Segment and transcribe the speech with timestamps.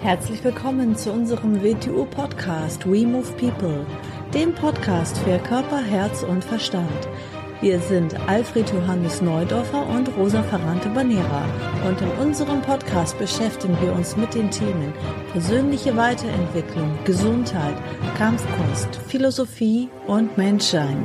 [0.00, 3.84] Herzlich willkommen zu unserem WTU-Podcast We Move People,
[4.32, 7.08] dem Podcast für Körper, Herz und Verstand.
[7.60, 11.44] Wir sind Alfred Johannes Neudorfer und Rosa Ferrante Banera
[11.84, 14.94] und in unserem Podcast beschäftigen wir uns mit den Themen
[15.32, 17.74] persönliche Weiterentwicklung, Gesundheit,
[18.16, 21.04] Kampfkunst, Philosophie und Menschsein.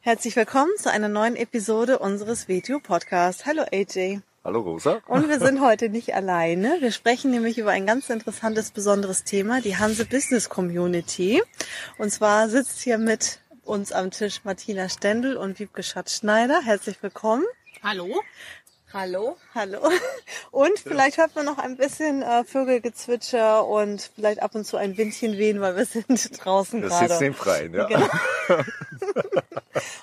[0.00, 3.46] Herzlich willkommen zu einer neuen Episode unseres WTU-Podcasts.
[3.46, 4.18] Hallo AJ.
[4.46, 5.00] Hallo Rosa.
[5.06, 6.76] Und wir sind heute nicht alleine.
[6.80, 11.42] Wir sprechen nämlich über ein ganz interessantes, besonderes Thema, die Hanse Business Community.
[11.96, 16.60] Und zwar sitzt hier mit uns am Tisch Martina Stendel und Wiebke Schatzschneider.
[16.62, 17.44] Herzlich willkommen.
[17.82, 18.20] Hallo.
[18.92, 19.38] Hallo.
[19.54, 19.80] Hallo.
[20.50, 24.98] Und vielleicht hört man noch ein bisschen äh, Vögelgezwitscher und vielleicht ab und zu ein
[24.98, 27.00] Windchen wehen, weil wir sind draußen gerade.
[27.00, 27.86] Wir sitzen im Freien, ja.
[27.86, 28.06] Genau.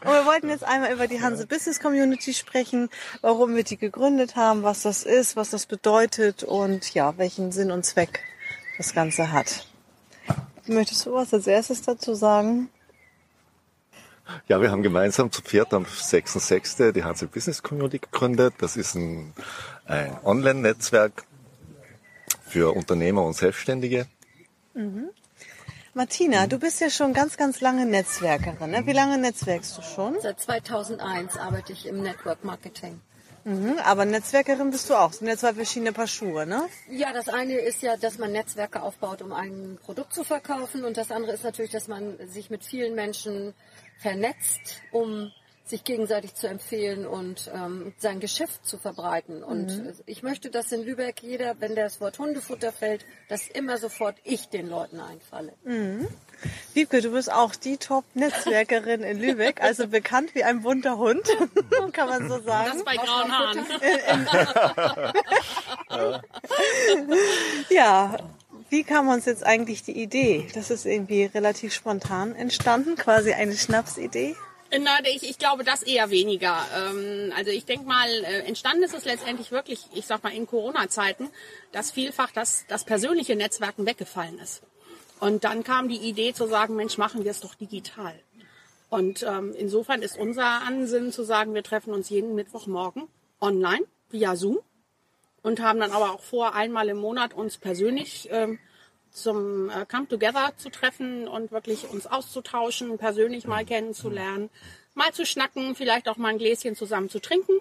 [0.02, 2.90] und wir wollten jetzt einmal über die Hanse Business Community sprechen,
[3.22, 7.72] warum wir die gegründet haben, was das ist, was das bedeutet und ja, welchen Sinn
[7.72, 8.24] und Zweck
[8.78, 9.68] das Ganze hat.
[10.68, 12.70] Möchtest du was als erstes dazu sagen?
[14.48, 16.92] Ja, wir haben gemeinsam zu Pferd am 6.6.
[16.92, 18.54] die Hansel Business Community gegründet.
[18.60, 19.34] Das ist ein,
[19.86, 21.26] ein Online-Netzwerk
[22.46, 24.08] für Unternehmer und Selbstständige.
[24.74, 25.10] Mhm.
[25.94, 28.72] Martina, du bist ja schon ganz, ganz lange Netzwerkerin.
[28.72, 28.86] Ne?
[28.86, 30.16] Wie lange netzwerkst du schon?
[30.22, 33.02] Seit 2001 arbeite ich im Network Marketing.
[33.44, 35.10] Mhm, aber Netzwerkerin bist du auch.
[35.10, 36.62] Das sind ja zwei verschiedene Paar Schuhe, ne?
[36.90, 40.86] Ja, das eine ist ja, dass man Netzwerke aufbaut, um ein Produkt zu verkaufen.
[40.86, 43.54] Und das andere ist natürlich, dass man sich mit vielen Menschen
[43.98, 45.34] vernetzt, um
[45.66, 49.44] sich gegenseitig zu empfehlen und ähm, sein Geschäft zu verbreiten.
[49.44, 49.94] Und mhm.
[50.06, 54.50] ich möchte, dass in Lübeck jeder, wenn das Wort Hundefutter fällt, dass immer sofort ich
[54.50, 55.54] den Leuten einfalle.
[55.64, 56.08] Mhm.
[56.74, 61.24] Wiebke, du bist auch die Top-Netzwerkerin in Lübeck, also bekannt wie ein bunter Hund,
[61.94, 62.72] kann man so sagen.
[62.74, 63.66] Das bei grauen Haaren.
[67.70, 68.18] ja,
[68.70, 70.48] wie kam uns jetzt eigentlich die Idee?
[70.54, 74.36] Das ist irgendwie relativ spontan entstanden, quasi eine Schnapsidee.
[74.80, 76.58] Na, ich, ich glaube, das eher weniger.
[76.76, 80.48] Ähm, also ich denke mal, äh, entstanden ist es letztendlich wirklich, ich sag mal, in
[80.48, 81.30] Corona-Zeiten,
[81.74, 84.62] dass vielfach das, das persönliche Netzwerken weggefallen ist.
[85.20, 88.18] Und dann kam die Idee zu sagen, Mensch, machen wir es doch digital.
[88.90, 93.08] Und ähm, insofern ist unser Ansinnen zu sagen, wir treffen uns jeden Mittwochmorgen
[93.40, 94.60] online via Zoom
[95.44, 98.60] und haben dann aber auch vor, einmal im Monat uns persönlich ähm,
[99.12, 104.50] zum äh, Come Together zu treffen und wirklich uns auszutauschen, persönlich mal kennenzulernen,
[104.94, 107.54] mal zu schnacken, vielleicht auch mal ein Gläschen zusammen zu trinken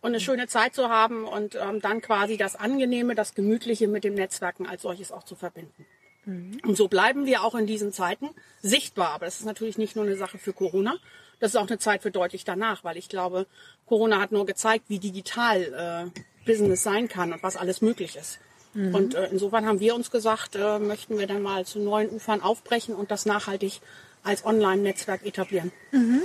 [0.00, 4.04] und eine schöne Zeit zu haben und ähm, dann quasi das Angenehme, das Gemütliche mit
[4.04, 5.86] dem Netzwerken als solches auch zu verbinden.
[6.24, 6.60] Mhm.
[6.64, 8.28] Und so bleiben wir auch in diesen Zeiten
[8.60, 9.10] sichtbar.
[9.10, 10.96] Aber das ist natürlich nicht nur eine Sache für Corona,
[11.38, 13.46] das ist auch eine Zeit für deutlich danach, weil ich glaube,
[13.86, 18.38] Corona hat nur gezeigt, wie digital äh, Business sein kann und was alles möglich ist.
[18.76, 18.94] Mhm.
[18.94, 22.42] Und äh, insofern haben wir uns gesagt, äh, möchten wir dann mal zu neuen Ufern
[22.42, 23.80] aufbrechen und das nachhaltig
[24.22, 25.72] als Online-Netzwerk etablieren.
[25.92, 26.22] Mhm.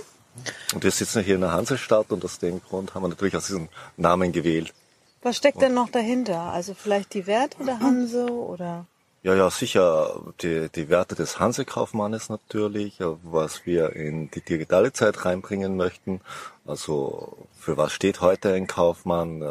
[0.73, 3.41] Und wir sitzen hier in der Hansestadt und aus dem Grund haben wir natürlich auch
[3.41, 4.73] diesen Namen gewählt.
[5.21, 6.39] Was steckt und denn noch dahinter?
[6.39, 8.85] Also vielleicht die Werte der Hanse oder?
[9.23, 15.25] Ja, ja, sicher die, die Werte des Hansekaufmannes natürlich, was wir in die digitale Zeit
[15.25, 16.21] reinbringen möchten.
[16.65, 19.43] Also für was steht heute ein Kaufmann?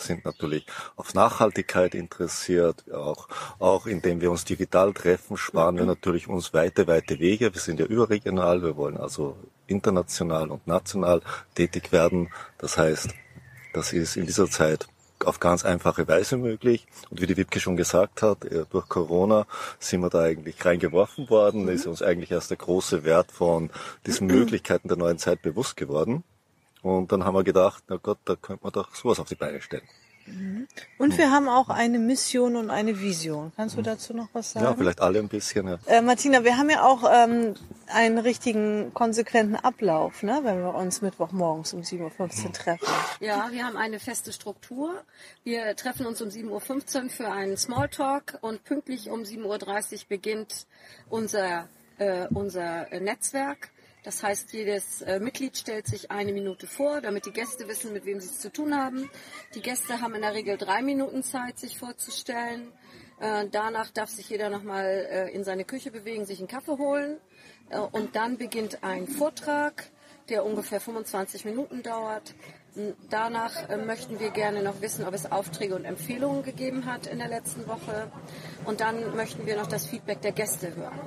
[0.00, 0.66] Sind natürlich
[0.96, 3.28] auf Nachhaltigkeit interessiert, auch,
[3.58, 7.52] auch indem wir uns digital treffen, sparen wir natürlich uns weite, weite Wege.
[7.52, 11.20] Wir sind ja überregional, wir wollen also international und national
[11.54, 12.30] tätig werden.
[12.58, 13.10] Das heißt,
[13.72, 14.88] das ist in dieser Zeit
[15.24, 16.86] auf ganz einfache Weise möglich.
[17.10, 19.46] Und wie die Wipke schon gesagt hat, äh, durch Corona
[19.78, 21.66] sind wir da eigentlich reingeworfen worden.
[21.66, 23.70] Da ist uns eigentlich erst der große Wert von
[24.06, 26.24] diesen Möglichkeiten der neuen Zeit bewusst geworden.
[26.82, 29.60] Und dann haben wir gedacht, na Gott, da könnte man doch sowas auf die Beine
[29.60, 29.86] stellen.
[30.26, 30.68] Mhm.
[30.98, 33.52] Und wir haben auch eine Mission und eine Vision.
[33.56, 34.66] Kannst du dazu noch was sagen?
[34.66, 35.66] Ja, vielleicht alle ein bisschen.
[35.66, 35.78] Ja.
[35.86, 37.54] Äh, Martina, wir haben ja auch ähm,
[37.86, 42.86] einen richtigen konsequenten Ablauf, ne, wenn wir uns Mittwochmorgens um 7.15 Uhr treffen.
[43.20, 45.02] Ja, wir haben eine feste Struktur.
[45.44, 49.44] Wir treffen uns um 7.15 Uhr für einen Smalltalk und pünktlich um 7.30
[49.92, 50.66] Uhr beginnt
[51.08, 51.68] unser,
[51.98, 53.70] äh, unser Netzwerk.
[54.02, 58.06] Das heißt, jedes äh, Mitglied stellt sich eine Minute vor, damit die Gäste wissen, mit
[58.06, 59.10] wem sie es zu tun haben.
[59.54, 62.72] Die Gäste haben in der Regel drei Minuten Zeit, sich vorzustellen.
[63.20, 67.18] Äh, danach darf sich jeder nochmal äh, in seine Küche bewegen, sich einen Kaffee holen.
[67.68, 69.90] Äh, und dann beginnt ein Vortrag,
[70.30, 72.34] der ungefähr 25 Minuten dauert.
[73.08, 77.18] Danach äh, möchten wir gerne noch wissen, ob es Aufträge und Empfehlungen gegeben hat in
[77.18, 78.10] der letzten Woche.
[78.64, 80.98] Und dann möchten wir noch das Feedback der Gäste hören.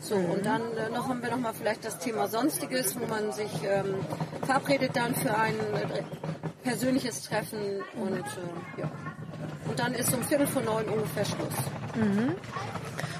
[0.00, 3.32] So, und dann äh, noch haben wir noch mal vielleicht das Thema Sonstiges, wo man
[3.32, 3.94] sich ähm,
[4.44, 5.60] verabredet dann für einen
[6.62, 8.90] persönliches Treffen und äh, ja.
[9.68, 11.54] Und dann ist um Viertel vor neun ungefähr Schluss.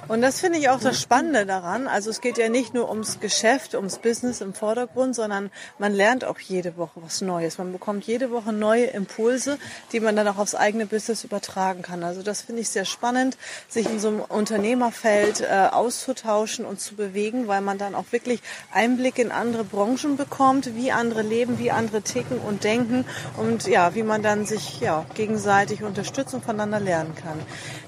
[0.09, 1.89] Und das finde ich auch das Spannende daran.
[1.89, 6.25] Also es geht ja nicht nur ums Geschäft, ums Business im Vordergrund, sondern man lernt
[6.25, 7.59] auch jede Woche was Neues.
[7.59, 9.59] Man bekommt jede Woche neue Impulse,
[9.91, 12.05] die man dann auch aufs eigene Business übertragen kann.
[12.05, 13.37] Also das finde ich sehr spannend,
[13.69, 18.41] sich in so einem Unternehmerfeld äh, auszutauschen und zu bewegen, weil man dann auch wirklich
[18.73, 23.05] Einblick in andere Branchen bekommt, wie andere leben, wie andere ticken und denken
[23.39, 27.41] und ja, wie man dann sich ja gegenseitig unterstützt und voneinander lernen kann.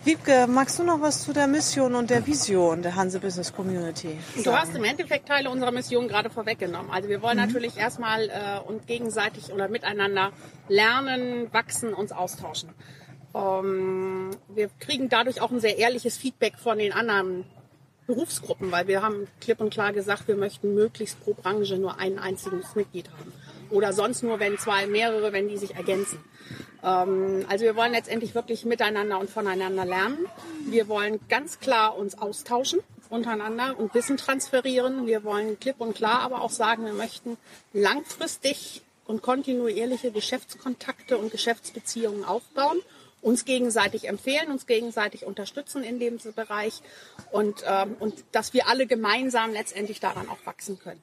[0.05, 4.19] Wiebke, magst du noch was zu der Mission und der Vision der Hanse Business Community?
[4.43, 6.91] Du hast im Endeffekt Teile unserer Mission gerade vorweggenommen.
[6.91, 10.33] Also wir wollen natürlich erstmal äh, und gegenseitig oder miteinander
[10.69, 12.71] lernen, wachsen, uns austauschen.
[13.35, 17.45] Ähm, wir kriegen dadurch auch ein sehr ehrliches Feedback von den anderen
[18.07, 22.19] Berufsgruppen, weil wir haben klipp und klar gesagt, wir möchten möglichst pro Branche nur ein
[22.19, 23.33] einziges Mitglied haben.
[23.71, 26.19] Oder sonst nur, wenn zwei, mehrere, wenn die sich ergänzen.
[26.83, 30.27] Ähm, also wir wollen letztendlich wirklich miteinander und voneinander lernen.
[30.67, 32.81] Wir wollen ganz klar uns austauschen
[33.11, 35.07] untereinander und Wissen transferieren.
[35.07, 37.37] Wir wollen klipp und klar aber auch sagen, wir möchten
[37.73, 42.79] langfristig und kontinuierliche Geschäftskontakte und Geschäftsbeziehungen aufbauen,
[43.23, 46.83] uns gegenseitig empfehlen, uns gegenseitig unterstützen in dem Bereich
[47.33, 51.03] und, ähm, und dass wir alle gemeinsam letztendlich daran auch wachsen können.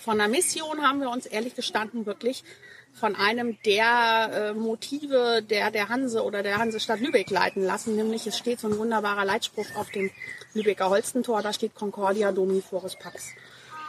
[0.00, 2.44] Von der Mission haben wir uns ehrlich gestanden wirklich
[2.92, 7.96] von einem der äh, Motive der, der Hanse oder der Hansestadt Lübeck leiten lassen.
[7.96, 10.10] Nämlich es steht so ein wunderbarer Leitspruch auf dem
[10.54, 13.32] Lübecker Holstentor, da steht Concordia Domi Foris Pax.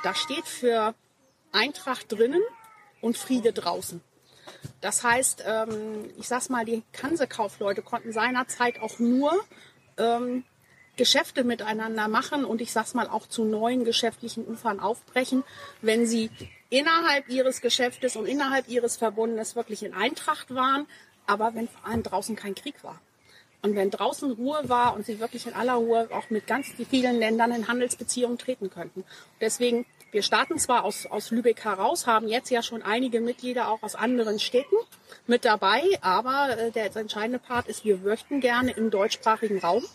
[0.03, 0.93] Da steht für
[1.51, 2.41] Eintracht drinnen
[3.01, 4.01] und Friede draußen.
[4.81, 9.31] Das heißt, ähm, ich sag's mal, die Hansekaufleute konnten seinerzeit auch nur
[9.97, 10.43] ähm,
[10.99, 15.45] Geschäfte miteinander machen und ich sag's mal auch zu neuen geschäftlichen Ufern aufbrechen,
[15.81, 16.29] wenn sie
[16.69, 20.87] innerhalb ihres Geschäftes und innerhalb ihres Verbundes wirklich in Eintracht waren,
[21.25, 22.99] aber wenn vor allem draußen kein Krieg war.
[23.61, 27.17] Und wenn draußen Ruhe war und sie wirklich in aller Ruhe auch mit ganz vielen
[27.17, 29.05] Ländern in Handelsbeziehungen treten könnten.
[29.39, 33.83] Deswegen, wir starten zwar aus, aus Lübeck heraus, haben jetzt ja schon einige Mitglieder auch
[33.83, 34.75] aus anderen Städten
[35.27, 39.85] mit dabei, aber äh, der entscheidende Part ist, wir möchten gerne im deutschsprachigen Raum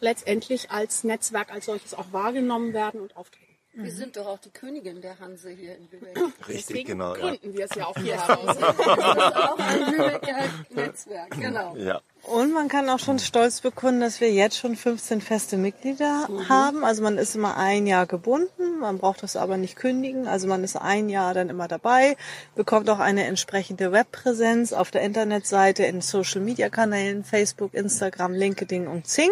[0.00, 3.59] letztendlich als Netzwerk als solches auch wahrgenommen werden und auftreten.
[3.82, 6.16] Wir sind doch auch die Königin der Hanse hier in Lübeck.
[6.46, 7.14] Richtig, Deswegen genau.
[7.14, 7.20] Ja.
[7.20, 8.56] gründen wir es ja auch hier heraus.
[8.60, 10.36] Das ist auch ein Lübecker
[10.74, 11.76] Netzwerk, genau.
[11.76, 12.00] ja.
[12.22, 16.84] Und man kann auch schon stolz bekunden, dass wir jetzt schon 15 feste Mitglieder haben.
[16.84, 20.28] Also man ist immer ein Jahr gebunden, man braucht das aber nicht kündigen.
[20.28, 22.16] Also man ist ein Jahr dann immer dabei,
[22.54, 29.30] bekommt auch eine entsprechende Webpräsenz auf der Internetseite, in Social-Media-Kanälen, Facebook, Instagram, LinkedIn und Zing.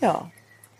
[0.00, 0.30] Ja,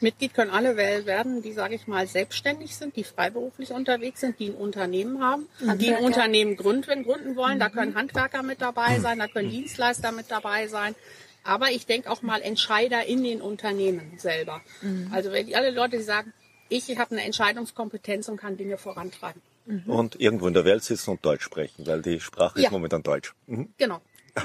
[0.01, 4.51] Mitglied können alle werden, die, sage ich mal, selbstständig sind, die freiberuflich unterwegs sind, die
[4.51, 6.05] ein Unternehmen haben, die ein Handwerker.
[6.05, 7.59] Unternehmen gründen, gründen wollen.
[7.59, 10.95] Da können Handwerker mit dabei sein, da können Dienstleister mit dabei sein.
[11.45, 14.61] Aber ich denke auch mal Entscheider in den Unternehmen selber.
[15.13, 16.33] Also wenn die, alle Leute, die sagen,
[16.69, 19.41] ich habe eine Entscheidungskompetenz und kann Dinge vorantreiben.
[19.87, 22.67] Und irgendwo in der Welt sitzen und Deutsch sprechen, weil die Sprache Ja.
[22.67, 23.35] ist momentan Deutsch.
[23.47, 23.73] Mhm.
[23.77, 24.01] Genau.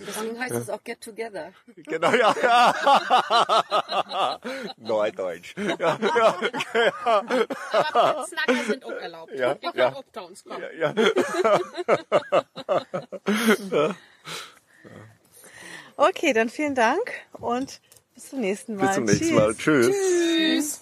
[0.00, 1.52] Deswegen heißt es auch Get Together.
[1.76, 2.32] Genau, ja.
[2.40, 4.38] ja.
[4.78, 5.54] Neudeutsch.
[5.56, 6.38] Ja, ja,
[7.72, 9.32] Aber Snacker sind auch erlaubt.
[9.34, 10.20] Ja, die können ja.
[10.22, 10.62] uns kommen.
[10.78, 10.94] ja.
[15.96, 17.80] okay, dann vielen Dank und
[18.14, 18.86] bis zum nächsten Mal.
[18.86, 19.54] Bis zum nächsten Mal.
[19.54, 19.94] Tschüss.
[19.94, 20.80] Tschüss.